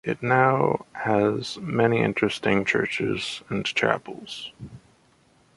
[0.03, 4.51] It now has many interesting churches and chapels.